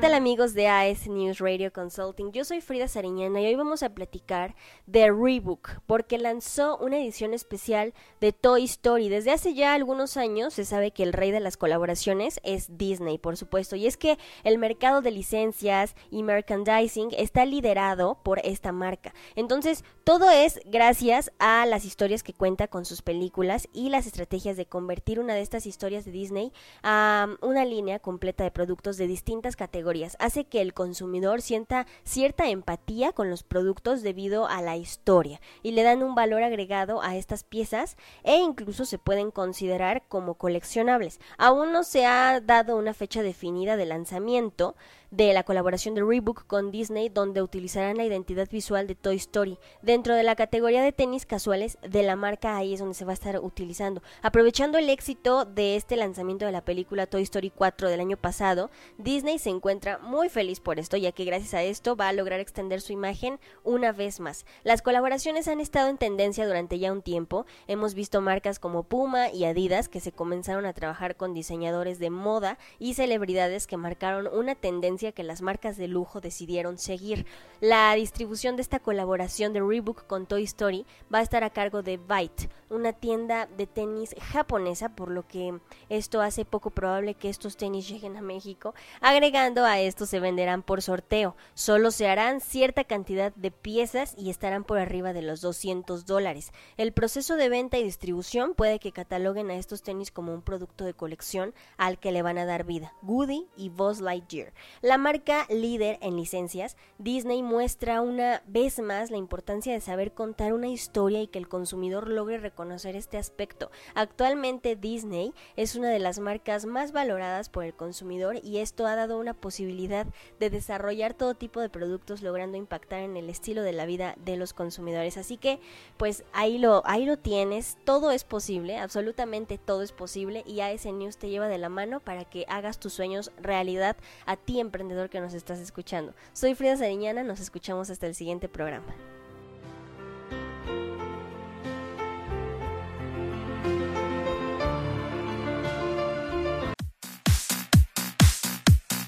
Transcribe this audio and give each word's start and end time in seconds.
tal 0.00 0.14
amigos 0.14 0.54
de 0.54 0.68
AS 0.68 1.08
News 1.08 1.38
Radio 1.38 1.72
Consulting? 1.72 2.30
Yo 2.30 2.44
soy 2.44 2.60
Frida 2.60 2.86
Sariñana 2.86 3.40
y 3.40 3.46
hoy 3.46 3.56
vamos 3.56 3.82
a 3.82 3.94
platicar 3.94 4.54
de 4.86 5.10
Rebook 5.10 5.80
porque 5.86 6.18
lanzó 6.18 6.76
una 6.76 6.98
edición 6.98 7.34
especial 7.34 7.92
de 8.20 8.32
Toy 8.32 8.62
Story. 8.64 9.08
Desde 9.08 9.32
hace 9.32 9.54
ya 9.54 9.74
algunos 9.74 10.16
años 10.16 10.54
se 10.54 10.64
sabe 10.64 10.92
que 10.92 11.02
el 11.02 11.12
rey 11.12 11.32
de 11.32 11.40
las 11.40 11.56
colaboraciones 11.56 12.38
es 12.44 12.78
Disney, 12.78 13.18
por 13.18 13.36
supuesto, 13.36 13.74
y 13.74 13.88
es 13.88 13.96
que 13.96 14.18
el 14.44 14.58
mercado 14.58 15.02
de 15.02 15.10
licencias 15.10 15.96
y 16.12 16.22
merchandising 16.22 17.08
está 17.18 17.44
liderado 17.44 18.20
por 18.22 18.38
esta 18.44 18.70
marca. 18.70 19.12
Entonces, 19.34 19.82
todo 20.04 20.30
es 20.30 20.60
gracias 20.64 21.32
a 21.40 21.66
las 21.66 21.84
historias 21.84 22.22
que 22.22 22.34
cuenta 22.34 22.68
con 22.68 22.84
sus 22.84 23.02
películas 23.02 23.68
y 23.72 23.88
las 23.88 24.06
estrategias 24.06 24.56
de 24.56 24.66
convertir 24.66 25.18
una 25.18 25.34
de 25.34 25.40
estas 25.40 25.66
historias 25.66 26.04
de 26.04 26.12
Disney 26.12 26.52
a 26.84 27.26
una 27.42 27.64
línea 27.64 27.98
completa 27.98 28.44
de 28.44 28.52
productos 28.52 28.96
de 28.96 29.08
distintas 29.08 29.56
categorías 29.56 29.87
hace 30.18 30.44
que 30.44 30.60
el 30.60 30.74
consumidor 30.74 31.40
sienta 31.40 31.86
cierta 32.04 32.48
empatía 32.48 33.12
con 33.12 33.30
los 33.30 33.42
productos 33.42 34.02
debido 34.02 34.46
a 34.46 34.60
la 34.60 34.76
historia 34.76 35.40
y 35.62 35.72
le 35.72 35.82
dan 35.82 36.02
un 36.02 36.14
valor 36.14 36.42
agregado 36.42 37.00
a 37.02 37.16
estas 37.16 37.44
piezas 37.44 37.96
e 38.22 38.36
incluso 38.36 38.84
se 38.84 38.98
pueden 38.98 39.30
considerar 39.30 40.02
como 40.08 40.34
coleccionables. 40.34 41.20
Aún 41.38 41.72
no 41.72 41.84
se 41.84 42.04
ha 42.04 42.40
dado 42.40 42.76
una 42.76 42.94
fecha 42.94 43.22
definida 43.22 43.76
de 43.76 43.86
lanzamiento, 43.86 44.74
de 45.10 45.32
la 45.32 45.42
colaboración 45.42 45.94
de 45.94 46.04
Reebok 46.04 46.46
con 46.46 46.70
Disney 46.70 47.08
donde 47.08 47.42
utilizarán 47.42 47.96
la 47.96 48.04
identidad 48.04 48.48
visual 48.50 48.86
de 48.86 48.94
Toy 48.94 49.16
Story. 49.16 49.58
Dentro 49.82 50.14
de 50.14 50.22
la 50.22 50.36
categoría 50.36 50.82
de 50.82 50.92
tenis 50.92 51.24
casuales 51.24 51.78
de 51.82 52.02
la 52.02 52.16
marca 52.16 52.56
ahí 52.56 52.74
es 52.74 52.80
donde 52.80 52.94
se 52.94 53.04
va 53.04 53.12
a 53.12 53.14
estar 53.14 53.38
utilizando. 53.40 54.02
Aprovechando 54.22 54.76
el 54.78 54.90
éxito 54.90 55.44
de 55.44 55.76
este 55.76 55.96
lanzamiento 55.96 56.44
de 56.44 56.52
la 56.52 56.64
película 56.64 57.06
Toy 57.06 57.22
Story 57.22 57.50
4 57.50 57.88
del 57.88 58.00
año 58.00 58.16
pasado, 58.16 58.70
Disney 58.98 59.38
se 59.38 59.50
encuentra 59.50 59.77
muy 60.02 60.28
feliz 60.28 60.60
por 60.60 60.78
esto 60.78 60.96
ya 60.96 61.12
que 61.12 61.24
gracias 61.24 61.54
a 61.54 61.62
esto 61.62 61.96
va 61.96 62.08
a 62.08 62.12
lograr 62.12 62.40
extender 62.40 62.80
su 62.80 62.92
imagen 62.92 63.38
una 63.64 63.92
vez 63.92 64.20
más. 64.20 64.44
Las 64.64 64.82
colaboraciones 64.82 65.48
han 65.48 65.60
estado 65.60 65.88
en 65.88 65.98
tendencia 65.98 66.46
durante 66.46 66.78
ya 66.78 66.92
un 66.92 67.02
tiempo. 67.02 67.46
Hemos 67.66 67.94
visto 67.94 68.20
marcas 68.20 68.58
como 68.58 68.82
Puma 68.82 69.30
y 69.30 69.44
Adidas 69.44 69.88
que 69.88 70.00
se 70.00 70.12
comenzaron 70.12 70.66
a 70.66 70.72
trabajar 70.72 71.16
con 71.16 71.32
diseñadores 71.32 71.98
de 71.98 72.10
moda 72.10 72.58
y 72.78 72.94
celebridades 72.94 73.66
que 73.66 73.76
marcaron 73.76 74.26
una 74.26 74.54
tendencia 74.54 75.12
que 75.12 75.22
las 75.22 75.42
marcas 75.42 75.76
de 75.76 75.88
lujo 75.88 76.20
decidieron 76.20 76.78
seguir. 76.78 77.26
La 77.60 77.94
distribución 77.94 78.56
de 78.56 78.62
esta 78.62 78.80
colaboración 78.80 79.52
de 79.52 79.60
Reebok 79.60 80.06
con 80.06 80.26
Toy 80.26 80.44
Story 80.44 80.86
va 81.12 81.18
a 81.18 81.22
estar 81.22 81.44
a 81.44 81.50
cargo 81.50 81.82
de 81.82 81.96
Byte, 81.96 82.50
una 82.70 82.92
tienda 82.92 83.46
de 83.56 83.66
tenis 83.66 84.14
japonesa, 84.32 84.88
por 84.90 85.10
lo 85.10 85.26
que 85.26 85.58
esto 85.88 86.20
hace 86.20 86.44
poco 86.44 86.70
probable 86.70 87.14
que 87.14 87.28
estos 87.28 87.56
tenis 87.56 87.88
lleguen 87.88 88.16
a 88.16 88.22
México. 88.22 88.74
Agregando 89.00 89.64
a 89.72 89.80
esto 89.80 90.06
se 90.06 90.20
venderán 90.20 90.62
por 90.62 90.82
sorteo. 90.82 91.36
Solo 91.54 91.90
se 91.90 92.08
harán 92.08 92.40
cierta 92.40 92.84
cantidad 92.84 93.34
de 93.34 93.50
piezas 93.50 94.14
y 94.16 94.30
estarán 94.30 94.64
por 94.64 94.78
arriba 94.78 95.12
de 95.12 95.22
los 95.22 95.40
200 95.40 96.06
dólares. 96.06 96.52
El 96.76 96.92
proceso 96.92 97.36
de 97.36 97.48
venta 97.48 97.78
y 97.78 97.84
distribución 97.84 98.54
puede 98.54 98.78
que 98.78 98.92
cataloguen 98.92 99.50
a 99.50 99.56
estos 99.56 99.82
tenis 99.82 100.10
como 100.10 100.32
un 100.32 100.42
producto 100.42 100.84
de 100.84 100.94
colección 100.94 101.54
al 101.76 101.98
que 101.98 102.12
le 102.12 102.22
van 102.22 102.38
a 102.38 102.46
dar 102.46 102.64
vida. 102.64 102.94
Goody 103.02 103.46
y 103.56 103.68
Buzz 103.68 104.00
Lightyear. 104.00 104.52
La 104.80 104.98
marca 104.98 105.46
líder 105.50 105.98
en 106.00 106.16
licencias, 106.16 106.76
Disney 106.98 107.42
muestra 107.42 108.00
una 108.00 108.42
vez 108.46 108.78
más 108.78 109.10
la 109.10 109.16
importancia 109.16 109.72
de 109.72 109.80
saber 109.80 110.12
contar 110.12 110.52
una 110.52 110.68
historia 110.68 111.20
y 111.20 111.26
que 111.26 111.38
el 111.38 111.48
consumidor 111.48 112.08
logre 112.08 112.38
reconocer 112.38 112.96
este 112.96 113.18
aspecto. 113.18 113.70
Actualmente 113.94 114.76
Disney 114.76 115.34
es 115.56 115.74
una 115.74 115.90
de 115.90 115.98
las 115.98 116.18
marcas 116.18 116.66
más 116.66 116.92
valoradas 116.92 117.48
por 117.48 117.64
el 117.64 117.74
consumidor 117.74 118.40
y 118.42 118.58
esto 118.58 118.86
ha 118.86 118.96
dado 118.96 119.18
una 119.18 119.34
posibilidad 119.34 119.57
de 119.66 120.50
desarrollar 120.50 121.14
todo 121.14 121.34
tipo 121.34 121.60
de 121.60 121.68
productos 121.68 122.22
logrando 122.22 122.56
impactar 122.56 123.00
en 123.00 123.16
el 123.16 123.28
estilo 123.28 123.62
de 123.62 123.72
la 123.72 123.86
vida 123.86 124.14
de 124.24 124.36
los 124.36 124.52
consumidores. 124.52 125.16
Así 125.16 125.36
que 125.36 125.58
pues 125.96 126.24
ahí 126.32 126.58
lo 126.58 126.82
ahí 126.86 127.04
lo 127.04 127.18
tienes, 127.18 127.76
todo 127.84 128.10
es 128.10 128.24
posible, 128.24 128.78
absolutamente 128.78 129.58
todo 129.58 129.82
es 129.82 129.92
posible 129.92 130.44
y 130.46 130.60
AS 130.60 130.86
News 130.86 131.18
te 131.18 131.28
lleva 131.28 131.48
de 131.48 131.58
la 131.58 131.68
mano 131.68 132.00
para 132.00 132.24
que 132.24 132.44
hagas 132.48 132.78
tus 132.78 132.92
sueños 132.92 133.32
realidad 133.40 133.96
a 134.26 134.36
ti 134.36 134.60
en 134.60 134.68
emprendedor 134.68 135.08
que 135.08 135.20
nos 135.20 135.34
estás 135.34 135.58
escuchando. 135.58 136.14
Soy 136.32 136.54
Frida 136.54 136.76
Sariñana, 136.76 137.22
nos 137.24 137.40
escuchamos 137.40 137.90
hasta 137.90 138.06
el 138.06 138.14
siguiente 138.14 138.48
programa. 138.48 138.94